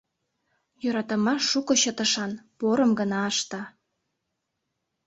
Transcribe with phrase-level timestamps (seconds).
[0.83, 3.61] «Йӧратымаш шуко чытышан, порым гына ышта».